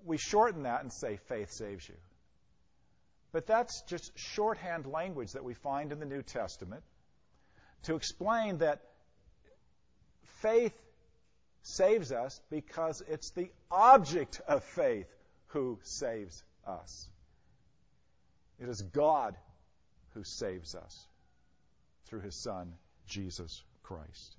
[0.05, 1.97] We shorten that and say faith saves you.
[3.33, 6.83] But that's just shorthand language that we find in the New Testament
[7.85, 8.81] to explain that
[10.41, 10.75] faith
[11.63, 15.09] saves us because it's the object of faith
[15.49, 17.09] who saves us.
[18.59, 19.37] It is God
[20.15, 21.07] who saves us
[22.07, 22.73] through his Son,
[23.07, 24.37] Jesus Christ.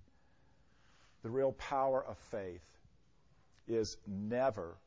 [1.23, 2.65] The real power of faith
[3.67, 4.77] is never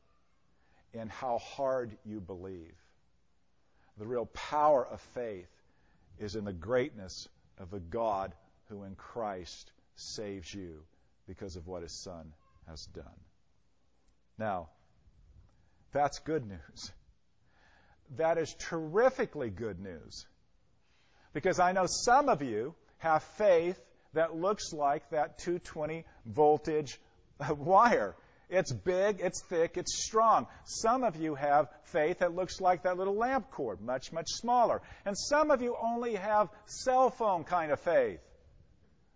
[0.93, 2.75] in how hard you believe.
[3.97, 5.51] The real power of faith
[6.19, 7.27] is in the greatness
[7.57, 8.33] of the God
[8.69, 10.83] who in Christ saves you
[11.27, 12.33] because of what his Son
[12.67, 13.05] has done.
[14.37, 14.69] Now,
[15.91, 16.91] that's good news.
[18.17, 20.25] That is terrifically good news.
[21.33, 23.79] Because I know some of you have faith
[24.13, 26.99] that looks like that 220 voltage
[27.49, 28.15] wire.
[28.49, 30.45] It's big, it's thick, it's strong.
[30.65, 34.81] Some of you have faith that looks like that little lamp cord, much, much smaller.
[35.05, 38.19] And some of you only have cell phone kind of faith.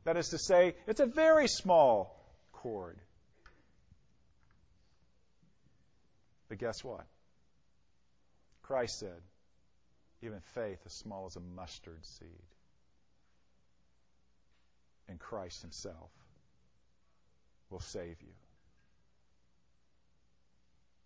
[0.06, 2.16] That is to say, it's a very small
[2.54, 2.98] cord.
[6.48, 7.06] But guess what?
[8.64, 9.22] Christ said,
[10.22, 12.28] even faith as small as a mustard seed
[15.08, 16.12] in Christ Himself
[17.70, 18.34] will save you.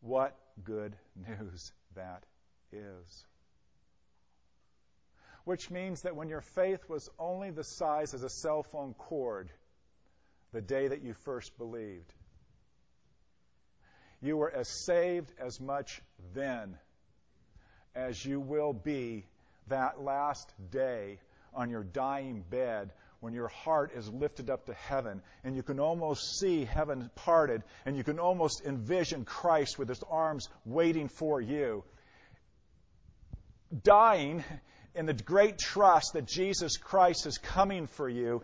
[0.01, 0.95] What good
[1.27, 2.25] news that
[2.71, 3.25] is.
[5.43, 9.49] Which means that when your faith was only the size as a cell phone cord
[10.53, 12.13] the day that you first believed,
[14.21, 16.01] you were as saved as much
[16.33, 16.77] then
[17.99, 19.25] as you will be
[19.67, 21.19] that last day
[21.53, 25.79] on your dying bed when your heart is lifted up to heaven and you can
[25.79, 31.41] almost see heaven parted and you can almost envision Christ with his arms waiting for
[31.41, 31.83] you.
[33.83, 34.43] Dying
[34.95, 38.41] in the great trust that Jesus Christ is coming for you,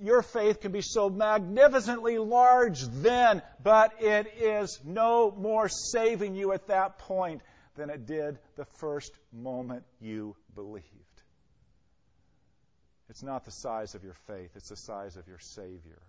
[0.00, 6.52] your faith can be so magnificently large then, but it is no more saving you
[6.52, 7.42] at that point
[7.74, 10.86] than it did the first moment you believed.
[13.08, 16.02] It's not the size of your faith, it's the size of your Savior.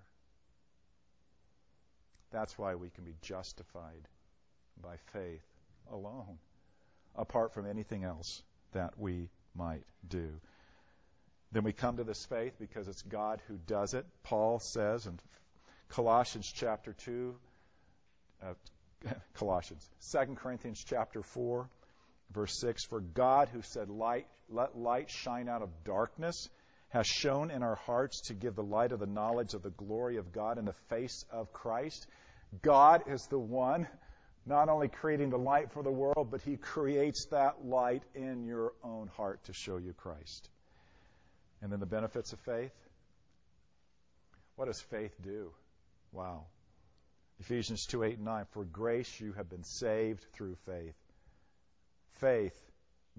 [2.31, 4.07] That's why we can be justified
[4.81, 5.45] by faith
[5.91, 6.39] alone,
[7.15, 8.41] apart from anything else
[8.71, 10.29] that we might do.
[11.51, 14.05] Then we come to this faith because it's God who does it.
[14.23, 15.19] Paul says in
[15.89, 17.35] Colossians chapter 2,
[18.41, 18.53] uh,
[19.35, 21.69] Colossians, 2 Corinthians chapter 4,
[22.33, 26.49] verse 6 For God, who said, light, Let light shine out of darkness,
[26.89, 30.17] has shone in our hearts to give the light of the knowledge of the glory
[30.17, 32.07] of God in the face of Christ.
[32.61, 33.87] God is the one
[34.45, 38.73] not only creating the light for the world, but He creates that light in your
[38.83, 40.49] own heart to show you Christ.
[41.61, 42.73] And then the benefits of faith.
[44.55, 45.51] What does faith do?
[46.11, 46.45] Wow.
[47.43, 48.45] Ephesians 2 8 and 9.
[48.51, 50.95] For grace you have been saved through faith.
[52.13, 52.57] Faith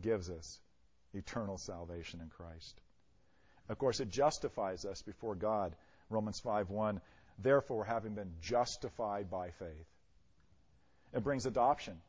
[0.00, 0.58] gives us
[1.12, 2.80] eternal salvation in Christ.
[3.68, 5.76] Of course, it justifies us before God.
[6.08, 7.02] Romans 5 1.
[7.38, 9.86] Therefore, having been justified by faith.
[11.12, 12.00] It brings adoption.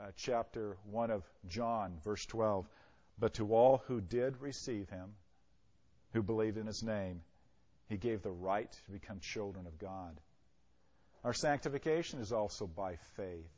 [0.00, 2.66] Uh, chapter 1 of John, verse 12.
[3.18, 5.12] But to all who did receive him,
[6.14, 7.20] who believed in his name,
[7.90, 10.18] he gave the right to become children of God.
[11.24, 13.50] Our sanctification is also by faith.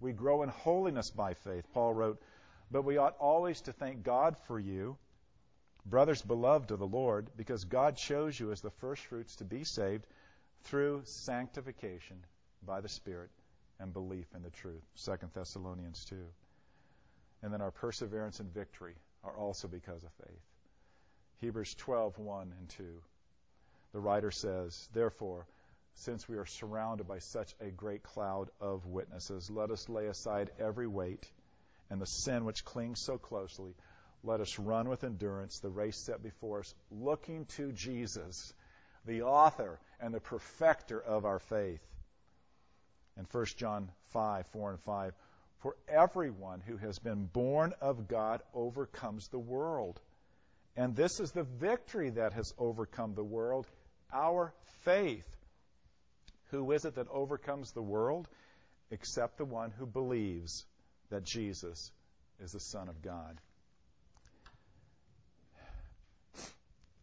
[0.00, 1.64] We grow in holiness by faith.
[1.72, 2.22] Paul wrote,
[2.70, 4.96] But we ought always to thank God for you,
[5.84, 10.06] brothers beloved of the Lord, because God chose you as the firstfruits to be saved
[10.64, 12.16] through sanctification
[12.66, 13.30] by the Spirit
[13.78, 14.82] and belief in the truth.
[15.04, 16.16] 2 Thessalonians 2.
[17.42, 20.42] And then our perseverance and victory are also because of faith.
[21.40, 22.84] Hebrews 12, 1 and 2.
[23.92, 25.46] The writer says, Therefore,
[25.94, 30.50] since we are surrounded by such a great cloud of witnesses, let us lay aside
[30.58, 31.30] every weight
[31.90, 33.74] and the sin which clings so closely.
[34.22, 38.52] Let us run with endurance the race set before us, looking to Jesus,
[39.04, 41.82] the author and the perfecter of our faith.
[43.16, 45.14] In 1 John 5, 4 and 5,
[45.58, 50.00] for everyone who has been born of God overcomes the world.
[50.76, 53.66] And this is the victory that has overcome the world,
[54.12, 54.52] our
[54.84, 55.24] faith.
[56.50, 58.28] Who is it that overcomes the world?
[58.90, 60.64] Except the one who believes
[61.10, 61.90] that Jesus
[62.40, 63.40] is the Son of God.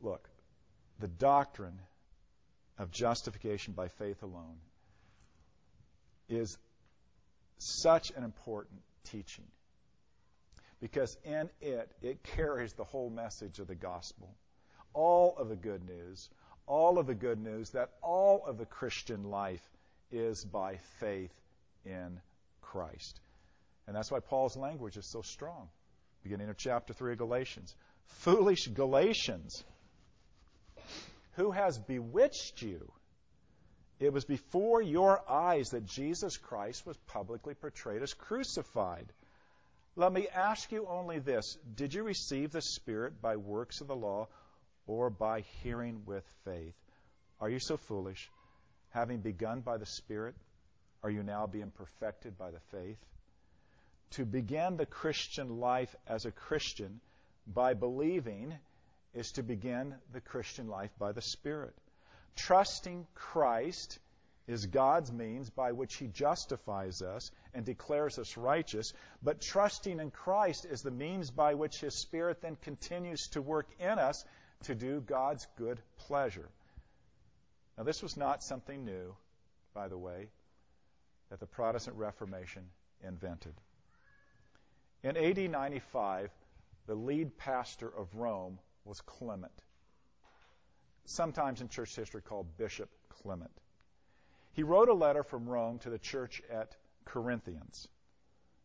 [0.02, 0.30] Look,
[1.00, 1.80] the doctrine
[2.78, 4.58] of justification by faith alone
[6.30, 6.58] is
[7.60, 9.46] such an important teaching
[10.82, 14.36] because in it, it carries the whole message of the gospel.
[14.94, 16.30] All of the good news,
[16.68, 19.64] all of the good news that all of the Christian life
[20.12, 21.34] is by faith
[21.86, 22.20] in
[22.62, 23.20] Christ.
[23.88, 25.70] And that's why Paul's language is so strong.
[26.24, 27.76] Beginning of chapter 3 of Galatians.
[28.06, 29.64] Foolish Galatians,
[31.34, 32.92] who has bewitched you?
[34.00, 39.12] It was before your eyes that Jesus Christ was publicly portrayed as crucified.
[39.96, 43.96] Let me ask you only this Did you receive the Spirit by works of the
[43.96, 44.28] law
[44.88, 46.76] or by hearing with faith?
[47.40, 48.30] Are you so foolish?
[48.90, 50.36] Having begun by the Spirit,
[51.04, 52.98] are you now being perfected by the faith?
[54.12, 57.00] To begin the Christian life as a Christian
[57.48, 58.54] by believing
[59.14, 61.74] is to begin the Christian life by the Spirit.
[62.36, 64.00] Trusting Christ
[64.48, 70.12] is God's means by which He justifies us and declares us righteous, but trusting in
[70.12, 74.26] Christ is the means by which His Spirit then continues to work in us
[74.64, 76.50] to do God's good pleasure.
[77.78, 79.16] Now, this was not something new,
[79.74, 80.30] by the way,
[81.30, 82.64] that the Protestant Reformation
[83.04, 83.54] invented.
[85.04, 86.30] In AD 95,
[86.88, 89.64] the lead pastor of Rome was Clement,
[91.06, 93.52] sometimes in church history called Bishop Clement.
[94.54, 97.88] He wrote a letter from Rome to the church at Corinthians.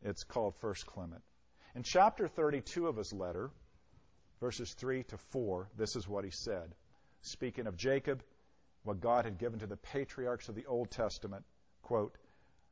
[0.02, 1.22] It's called First Clement.
[1.74, 3.50] In chapter 32 of his letter,
[4.40, 6.74] verses 3 to 4, this is what he said.
[7.22, 8.22] Speaking of Jacob,
[8.84, 11.44] what God had given to the patriarchs of the Old Testament,
[11.82, 12.16] quote,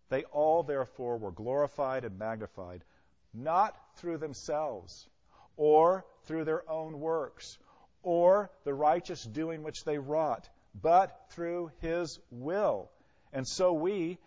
[0.09, 2.85] They all therefore were glorified and magnified,
[3.33, 5.09] not through themselves,
[5.57, 7.59] or through their own works,
[8.03, 10.49] or the righteous doing which they wrought,
[10.81, 12.91] but through his will
[13.35, 14.19] and so we,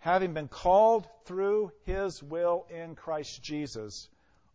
[0.00, 4.08] having been called through his will in Christ Jesus,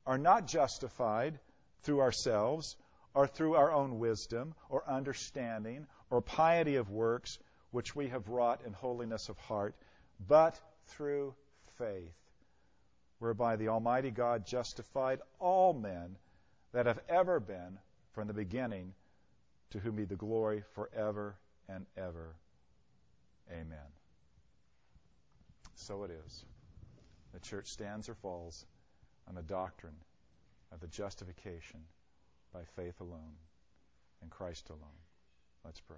[0.05, 1.39] are not justified
[1.85, 2.75] through ourselves
[3.13, 7.39] or through our own wisdom or understanding or piety of works
[7.71, 9.75] which we have wrought in holiness of heart,
[10.27, 11.33] but through
[11.77, 12.15] faith,
[13.19, 16.17] whereby the Almighty God justified all men
[16.73, 17.77] that have ever been
[18.13, 18.93] from the beginning,
[19.71, 21.35] to whom be the glory forever
[21.67, 22.35] and ever.
[23.51, 23.91] Amen.
[25.75, 26.45] So it is.
[27.33, 28.65] The church stands or falls
[29.27, 29.95] on the doctrine
[30.75, 31.79] of the justification
[32.53, 33.37] by faith alone.
[34.21, 35.01] in Christ alone.
[35.63, 35.97] Let's pray.